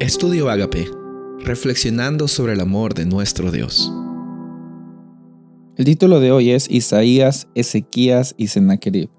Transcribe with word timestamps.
Estudio 0.00 0.48
Agape, 0.48 0.90
reflexionando 1.40 2.26
sobre 2.26 2.54
el 2.54 2.60
amor 2.60 2.94
de 2.94 3.04
nuestro 3.04 3.52
Dios. 3.52 3.92
El 5.76 5.84
título 5.84 6.20
de 6.20 6.32
hoy 6.32 6.52
es 6.52 6.70
Isaías, 6.70 7.48
Ezequías 7.54 8.34
y 8.38 8.46
Sennacherib. 8.46 9.10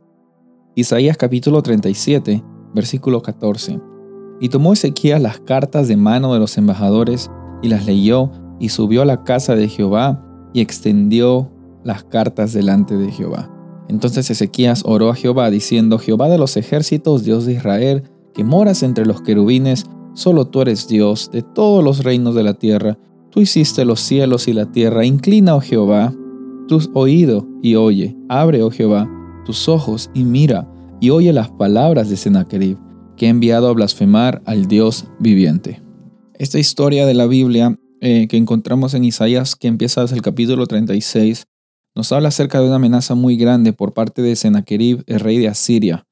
Isaías 0.73 1.17
capítulo 1.17 1.61
37, 1.61 2.43
versículo 2.73 3.21
14. 3.21 3.79
Y 4.39 4.49
tomó 4.49 4.73
Ezequías 4.73 5.21
las 5.21 5.39
cartas 5.39 5.87
de 5.87 5.97
mano 5.97 6.33
de 6.33 6.39
los 6.39 6.57
embajadores 6.57 7.29
y 7.61 7.67
las 7.67 7.85
leyó 7.85 8.31
y 8.59 8.69
subió 8.69 9.03
a 9.03 9.05
la 9.05 9.23
casa 9.23 9.55
de 9.55 9.69
Jehová 9.69 10.25
y 10.51 10.61
extendió 10.61 11.51
las 11.83 12.05
cartas 12.05 12.53
delante 12.53 12.97
de 12.97 13.11
Jehová. 13.11 13.53
Entonces 13.87 14.31
Ezequías 14.31 14.81
oró 14.83 15.11
a 15.11 15.15
Jehová 15.15 15.51
diciendo, 15.51 15.99
Jehová 15.99 16.27
de 16.27 16.39
los 16.39 16.57
ejércitos, 16.57 17.23
Dios 17.23 17.45
de 17.45 17.53
Israel, 17.53 18.09
que 18.33 18.43
moras 18.43 18.81
entre 18.81 19.05
los 19.05 19.21
querubines, 19.21 19.85
Solo 20.13 20.45
tú 20.45 20.61
eres 20.61 20.87
Dios 20.87 21.29
de 21.31 21.41
todos 21.41 21.83
los 21.83 22.03
reinos 22.03 22.35
de 22.35 22.43
la 22.43 22.53
tierra. 22.53 22.97
Tú 23.29 23.39
hiciste 23.39 23.85
los 23.85 23.99
cielos 24.01 24.47
y 24.47 24.53
la 24.53 24.71
tierra. 24.71 25.05
Inclina, 25.05 25.55
oh 25.55 25.61
Jehová, 25.61 26.13
tus 26.67 26.89
oídos 26.93 27.45
y 27.61 27.75
oye. 27.75 28.15
Abre, 28.27 28.61
oh 28.63 28.71
Jehová, 28.71 29.09
tus 29.45 29.69
ojos 29.69 30.09
y 30.13 30.23
mira 30.23 30.67
y 30.99 31.09
oye 31.09 31.33
las 31.33 31.49
palabras 31.49 32.09
de 32.09 32.17
Sennacherib, 32.17 32.77
que 33.17 33.25
ha 33.25 33.29
enviado 33.29 33.67
a 33.67 33.73
blasfemar 33.73 34.41
al 34.45 34.67
Dios 34.67 35.07
viviente. 35.19 35.81
Esta 36.37 36.59
historia 36.59 37.05
de 37.05 37.15
la 37.15 37.25
Biblia 37.25 37.77
eh, 38.01 38.27
que 38.27 38.37
encontramos 38.37 38.93
en 38.93 39.03
Isaías, 39.03 39.55
que 39.55 39.67
empieza 39.67 40.01
desde 40.01 40.15
el 40.15 40.21
capítulo 40.21 40.65
36, 40.67 41.45
nos 41.95 42.11
habla 42.11 42.29
acerca 42.29 42.59
de 42.59 42.67
una 42.67 42.77
amenaza 42.77 43.15
muy 43.15 43.35
grande 43.35 43.73
por 43.73 43.93
parte 43.93 44.21
de 44.21 44.35
Sennacherib, 44.35 45.03
el 45.07 45.19
rey 45.19 45.37
de 45.39 45.47
Asiria. 45.47 46.05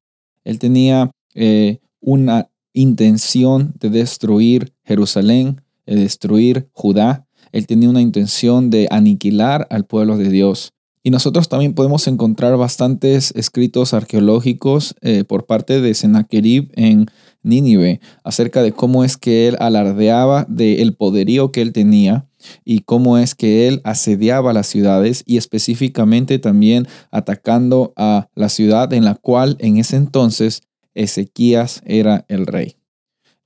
Él 0.43 0.59
tenía 0.59 1.11
eh, 1.35 1.79
una 2.01 2.49
intención 2.81 3.73
de 3.79 3.89
destruir 3.89 4.73
Jerusalén, 4.85 5.61
de 5.85 5.95
destruir 5.95 6.69
Judá. 6.71 7.27
Él 7.51 7.67
tenía 7.67 7.89
una 7.89 8.01
intención 8.01 8.69
de 8.69 8.87
aniquilar 8.89 9.67
al 9.69 9.85
pueblo 9.85 10.17
de 10.17 10.29
Dios. 10.29 10.73
Y 11.03 11.11
nosotros 11.11 11.49
también 11.49 11.73
podemos 11.73 12.07
encontrar 12.07 12.55
bastantes 12.57 13.31
escritos 13.35 13.93
arqueológicos 13.93 14.95
eh, 15.01 15.23
por 15.23 15.45
parte 15.45 15.81
de 15.81 15.93
Sennacherib 15.93 16.71
en 16.75 17.07
Nínive 17.41 18.01
acerca 18.23 18.61
de 18.61 18.73
cómo 18.73 19.03
es 19.03 19.17
que 19.17 19.47
él 19.47 19.55
alardeaba 19.59 20.45
del 20.49 20.93
poderío 20.93 21.51
que 21.51 21.61
él 21.61 21.71
tenía 21.71 22.27
y 22.65 22.79
cómo 22.79 23.17
es 23.17 23.33
que 23.33 23.67
él 23.67 23.81
asediaba 23.85 24.53
las 24.53 24.67
ciudades 24.67 25.23
y 25.25 25.37
específicamente 25.37 26.37
también 26.37 26.85
atacando 27.11 27.93
a 27.95 28.27
la 28.35 28.49
ciudad 28.49 28.91
en 28.93 29.05
la 29.05 29.15
cual 29.15 29.55
en 29.59 29.77
ese 29.77 29.95
entonces 29.95 30.63
Ezequías 30.93 31.81
era 31.85 32.25
el 32.27 32.45
rey. 32.45 32.75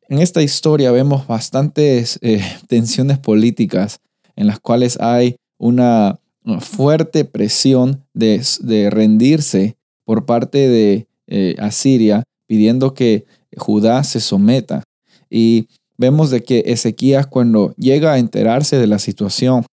En 0.10 0.20
esta 0.20 0.42
historia 0.42 0.92
vemos 0.92 1.28
bastantes 1.28 2.20
eh, 2.22 2.42
tensiones 2.68 3.20
políticas 3.20 4.00
en 4.36 4.48
las 4.48 4.60
cuales 4.60 5.00
hay 5.00 5.36
una 5.58 6.20
fuerte 6.60 7.26
presión 7.26 8.06
de, 8.14 8.90
rendirse 8.92 9.78
por 10.04 10.26
parte 10.26 10.68
de 10.68 11.08
eh, 11.28 11.56
Asiria, 11.60 12.24
pidiendo 12.48 12.94
que 12.94 13.26
Judá 13.56 14.04
se 14.04 14.20
someta. 14.20 14.84
Y 15.30 15.68
vemos 15.98 16.32
de 16.32 16.44
que 16.44 16.64
Ezequías 16.66 17.28
cuando 17.28 17.74
llega 17.76 18.14
a 18.14 18.20
enterarse 18.20 18.78
de 18.78 18.88
la 18.88 19.00
situación, 19.00 19.66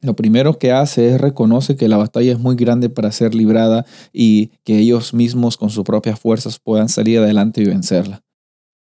lo 0.00 0.14
primero 0.14 0.58
que 0.58 0.72
hace 0.72 1.14
es 1.14 1.20
reconoce 1.20 1.76
que 1.76 1.88
la 1.88 1.96
batalla 1.96 2.32
es 2.32 2.38
muy 2.38 2.56
grande 2.56 2.88
para 2.88 3.10
ser 3.10 3.34
librada 3.34 3.84
y 4.12 4.52
que 4.64 4.78
ellos 4.78 5.12
mismos 5.12 5.56
con 5.56 5.70
sus 5.70 5.84
propias 5.84 6.20
fuerzas 6.20 6.58
puedan 6.58 6.88
salir 6.88 7.18
adelante 7.18 7.62
y 7.62 7.64
vencerla. 7.64 8.22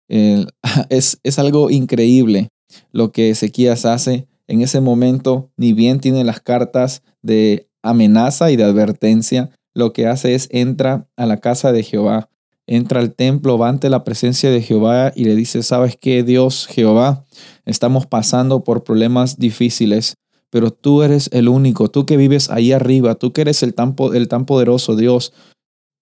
es, 0.89 1.19
es 1.23 1.39
algo 1.39 1.69
increíble 1.69 2.49
lo 2.91 3.11
que 3.11 3.29
Ezequías 3.29 3.85
hace. 3.85 4.27
En 4.47 4.61
ese 4.61 4.79
momento, 4.79 5.51
ni 5.57 5.73
bien 5.73 5.99
tiene 5.99 6.23
las 6.23 6.39
cartas 6.39 7.03
de 7.21 7.67
amenaza 7.81 8.52
y 8.52 8.55
de 8.55 8.63
advertencia, 8.63 9.49
lo 9.73 9.93
que 9.93 10.08
hace 10.08 10.36
es 10.36 10.47
entra 10.52 11.08
a 11.17 11.25
la 11.25 11.37
casa 11.37 11.71
de 11.71 11.83
Jehová, 11.83 12.30
entra 12.65 12.99
al 12.99 13.13
templo, 13.13 13.58
va 13.58 13.69
ante 13.69 13.89
la 13.89 14.03
presencia 14.03 14.49
de 14.49 14.61
Jehová 14.61 15.11
y 15.15 15.25
le 15.25 15.36
dice, 15.36 15.63
¿sabes 15.63 15.97
qué, 15.97 16.23
Dios 16.23 16.67
Jehová? 16.67 17.25
Estamos 17.65 18.05
pasando 18.05 18.63
por 18.63 18.83
problemas 18.83 19.37
difíciles 19.37 20.15
pero 20.49 20.71
tú 20.71 21.03
eres 21.03 21.30
el 21.33 21.49
único, 21.49 21.89
tú 21.89 22.05
que 22.05 22.17
vives 22.17 22.49
ahí 22.49 22.71
arriba, 22.71 23.15
tú 23.15 23.33
que 23.33 23.41
eres 23.41 23.63
el 23.63 23.73
tan, 23.73 23.95
poderoso 23.95 24.95
Dios, 24.95 25.33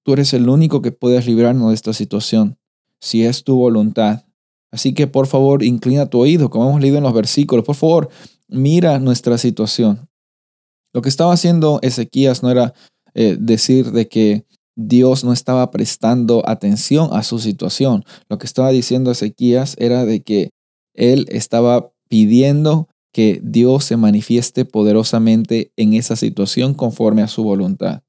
tú 0.03 0.13
eres 0.13 0.33
el 0.33 0.49
único 0.49 0.81
que 0.81 0.91
puedes 0.91 1.25
librarnos 1.25 1.69
de 1.69 1.75
esta 1.75 1.93
situación, 1.93 2.57
si 3.01 3.23
es 3.23 3.43
tu 3.43 3.55
voluntad. 3.55 4.25
Así 4.71 4.93
que 4.93 5.07
por 5.07 5.27
favor, 5.27 5.63
inclina 5.63 6.07
tu 6.07 6.19
oído, 6.19 6.49
como 6.49 6.69
hemos 6.69 6.81
leído 6.81 6.97
en 6.97 7.03
los 7.03 7.13
versículos, 7.13 7.65
por 7.65 7.75
favor, 7.75 8.09
mira 8.47 8.99
nuestra 8.99 9.37
situación. 9.37 10.07
Lo 10.93 11.01
que 11.01 11.09
estaba 11.09 11.33
haciendo 11.33 11.79
Ezequías 11.81 12.43
no 12.43 12.51
era 12.51 12.73
eh, 13.13 13.37
decir 13.39 13.91
de 13.91 14.07
que 14.07 14.45
Dios 14.75 15.23
no 15.23 15.33
estaba 15.33 15.71
prestando 15.71 16.47
atención 16.47 17.09
a 17.13 17.23
su 17.23 17.39
situación. 17.39 18.03
Lo 18.29 18.37
que 18.37 18.45
estaba 18.45 18.69
diciendo 18.69 19.11
Ezequías 19.11 19.75
era 19.79 20.05
de 20.05 20.21
que 20.21 20.51
él 20.93 21.25
estaba 21.29 21.91
pidiendo 22.09 22.89
que 23.15 23.39
Dios 23.41 23.85
se 23.85 23.95
manifieste 23.95 24.65
poderosamente 24.65 25.71
en 25.77 25.93
esa 25.93 26.17
situación 26.17 26.73
conforme 26.73 27.21
a 27.21 27.29
su 27.29 27.45
voluntad. 27.45 28.01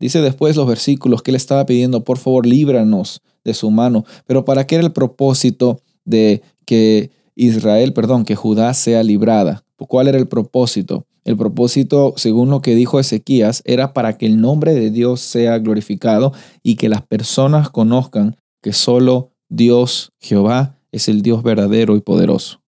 Dice 0.00 0.22
después 0.22 0.56
los 0.56 0.66
versículos 0.66 1.20
que 1.20 1.32
él 1.32 1.34
estaba 1.34 1.66
pidiendo, 1.66 2.02
por 2.02 2.16
favor, 2.16 2.46
líbranos 2.46 3.20
de 3.44 3.52
su 3.52 3.70
mano. 3.70 4.06
Pero 4.26 4.46
¿para 4.46 4.66
qué 4.66 4.76
era 4.76 4.86
el 4.86 4.92
propósito 4.94 5.82
de 6.06 6.40
que 6.64 7.10
Israel, 7.34 7.92
perdón, 7.92 8.24
que 8.24 8.36
Judá 8.36 8.72
sea 8.72 9.02
librada? 9.02 9.66
¿Cuál 9.76 10.08
era 10.08 10.16
el 10.16 10.28
propósito? 10.28 11.04
El 11.24 11.36
propósito, 11.36 12.14
según 12.16 12.48
lo 12.48 12.62
que 12.62 12.74
dijo 12.74 12.98
Ezequías, 12.98 13.60
era 13.66 13.92
para 13.92 14.16
que 14.16 14.24
el 14.24 14.40
nombre 14.40 14.72
de 14.72 14.90
Dios 14.90 15.20
sea 15.20 15.58
glorificado 15.58 16.32
y 16.62 16.76
que 16.76 16.88
las 16.88 17.02
personas 17.02 17.68
conozcan 17.68 18.36
que 18.62 18.72
solo 18.72 19.34
Dios, 19.50 20.14
Jehová, 20.20 20.78
es 20.90 21.10
el 21.10 21.20
Dios 21.20 21.42
verdadero 21.42 21.96
y 21.96 22.00
poderoso. 22.00 22.62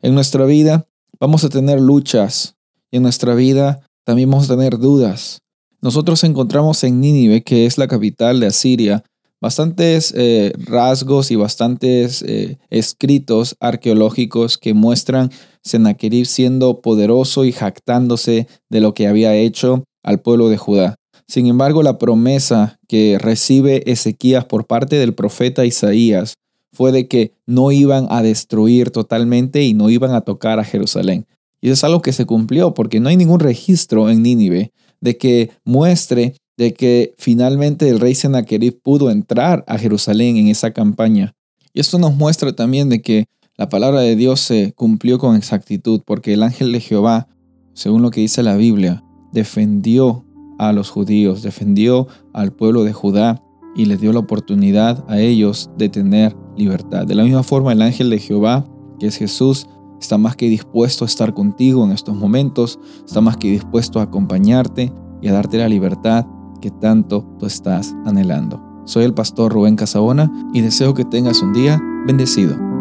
En 0.00 0.16
nuestra 0.16 0.46
vida 0.46 0.88
Vamos 1.22 1.44
a 1.44 1.48
tener 1.48 1.80
luchas 1.80 2.56
y 2.90 2.96
en 2.96 3.04
nuestra 3.04 3.36
vida 3.36 3.86
también 4.04 4.28
vamos 4.28 4.50
a 4.50 4.56
tener 4.56 4.76
dudas. 4.76 5.38
Nosotros 5.80 6.24
encontramos 6.24 6.82
en 6.82 7.00
Nínive, 7.00 7.44
que 7.44 7.64
es 7.64 7.78
la 7.78 7.86
capital 7.86 8.40
de 8.40 8.48
Asiria, 8.48 9.04
bastantes 9.40 10.12
eh, 10.16 10.52
rasgos 10.58 11.30
y 11.30 11.36
bastantes 11.36 12.22
eh, 12.22 12.58
escritos 12.70 13.54
arqueológicos 13.60 14.58
que 14.58 14.74
muestran 14.74 15.30
Sennacherib 15.62 16.26
siendo 16.26 16.80
poderoso 16.80 17.44
y 17.44 17.52
jactándose 17.52 18.48
de 18.68 18.80
lo 18.80 18.92
que 18.92 19.06
había 19.06 19.36
hecho 19.36 19.84
al 20.02 20.22
pueblo 20.22 20.48
de 20.48 20.56
Judá. 20.56 20.96
Sin 21.28 21.46
embargo, 21.46 21.84
la 21.84 21.98
promesa 21.98 22.80
que 22.88 23.16
recibe 23.20 23.88
Ezequías 23.88 24.44
por 24.46 24.66
parte 24.66 24.96
del 24.96 25.14
profeta 25.14 25.64
Isaías 25.64 26.34
fue 26.72 26.92
de 26.92 27.06
que 27.06 27.32
no 27.46 27.70
iban 27.72 28.06
a 28.10 28.22
destruir 28.22 28.90
totalmente 28.90 29.62
y 29.62 29.74
no 29.74 29.90
iban 29.90 30.12
a 30.14 30.22
tocar 30.22 30.58
a 30.58 30.64
Jerusalén. 30.64 31.26
Y 31.60 31.68
eso 31.68 31.74
es 31.74 31.84
algo 31.84 32.02
que 32.02 32.12
se 32.12 32.26
cumplió 32.26 32.74
porque 32.74 32.98
no 32.98 33.08
hay 33.08 33.16
ningún 33.16 33.40
registro 33.40 34.10
en 34.10 34.22
Nínive 34.22 34.72
de 35.00 35.16
que 35.16 35.50
muestre 35.64 36.34
de 36.56 36.74
que 36.74 37.14
finalmente 37.18 37.88
el 37.88 38.00
rey 38.00 38.14
Sennacherib 38.14 38.80
pudo 38.82 39.10
entrar 39.10 39.64
a 39.66 39.78
Jerusalén 39.78 40.36
en 40.36 40.48
esa 40.48 40.72
campaña. 40.72 41.34
Y 41.72 41.80
esto 41.80 41.98
nos 41.98 42.14
muestra 42.14 42.54
también 42.54 42.88
de 42.88 43.00
que 43.00 43.26
la 43.56 43.68
palabra 43.68 44.00
de 44.00 44.16
Dios 44.16 44.40
se 44.40 44.72
cumplió 44.72 45.18
con 45.18 45.36
exactitud 45.36 46.02
porque 46.04 46.34
el 46.34 46.42
ángel 46.42 46.72
de 46.72 46.80
Jehová, 46.80 47.28
según 47.74 48.02
lo 48.02 48.10
que 48.10 48.20
dice 48.20 48.42
la 48.42 48.56
Biblia, 48.56 49.02
defendió 49.32 50.24
a 50.58 50.72
los 50.72 50.90
judíos, 50.90 51.42
defendió 51.42 52.06
al 52.32 52.52
pueblo 52.52 52.84
de 52.84 52.92
Judá 52.92 53.42
y 53.74 53.86
les 53.86 54.00
dio 54.00 54.12
la 54.12 54.20
oportunidad 54.20 55.04
a 55.08 55.18
ellos 55.18 55.70
de 55.76 55.88
tener 55.88 56.36
libertad. 56.56 57.06
De 57.06 57.14
la 57.14 57.24
misma 57.24 57.42
forma, 57.42 57.72
el 57.72 57.82
ángel 57.82 58.10
de 58.10 58.18
Jehová, 58.18 58.64
que 58.98 59.06
es 59.06 59.16
Jesús, 59.16 59.66
está 60.00 60.18
más 60.18 60.36
que 60.36 60.48
dispuesto 60.48 61.04
a 61.04 61.06
estar 61.06 61.32
contigo 61.32 61.84
en 61.84 61.92
estos 61.92 62.16
momentos, 62.16 62.78
está 63.06 63.20
más 63.20 63.36
que 63.36 63.50
dispuesto 63.50 64.00
a 64.00 64.04
acompañarte 64.04 64.92
y 65.20 65.28
a 65.28 65.32
darte 65.32 65.58
la 65.58 65.68
libertad 65.68 66.26
que 66.60 66.70
tanto 66.70 67.24
tú 67.38 67.46
estás 67.46 67.94
anhelando. 68.04 68.62
Soy 68.84 69.04
el 69.04 69.14
pastor 69.14 69.52
Rubén 69.52 69.76
Casabona 69.76 70.30
y 70.52 70.60
deseo 70.60 70.94
que 70.94 71.04
tengas 71.04 71.42
un 71.42 71.52
día 71.52 71.80
bendecido. 72.06 72.71